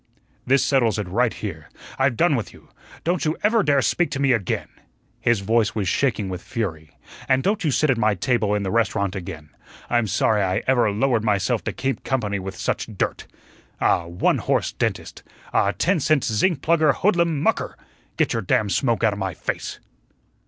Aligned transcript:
"This 0.47 0.63
settles 0.65 0.97
it 0.97 1.07
right 1.07 1.31
here. 1.31 1.69
I've 1.99 2.17
done 2.17 2.35
with 2.35 2.53
you. 2.53 2.69
Don't 3.03 3.23
you 3.23 3.37
ever 3.43 3.61
dare 3.61 3.83
speak 3.83 4.09
to 4.09 4.19
me 4.19 4.31
again" 4.31 4.67
his 5.19 5.41
voice 5.41 5.75
was 5.75 5.87
shaking 5.87 6.27
with 6.27 6.41
fury 6.41 6.97
"and 7.29 7.43
don't 7.43 7.63
you 7.63 7.69
sit 7.69 7.91
at 7.91 7.99
my 7.99 8.15
table 8.15 8.55
in 8.55 8.63
the 8.63 8.71
restaurant 8.71 9.15
again. 9.15 9.49
I'm 9.91 10.07
sorry 10.07 10.41
I 10.41 10.63
ever 10.65 10.89
lowered 10.89 11.23
myself 11.23 11.63
to 11.65 11.71
keep 11.71 12.03
company 12.03 12.39
with 12.39 12.55
such 12.55 12.89
dirt. 12.97 13.27
Ah, 13.79 14.07
one 14.07 14.39
horse 14.39 14.71
dentist! 14.71 15.21
Ah, 15.53 15.71
ten 15.71 15.99
cent 15.99 16.23
zinc 16.23 16.61
plugger 16.61 16.95
hoodlum 16.95 17.39
MUCKER! 17.39 17.77
Get 18.17 18.33
your 18.33 18.41
damn 18.41 18.71
smoke 18.71 19.03
outa 19.03 19.17
my 19.17 19.35
face." 19.35 19.79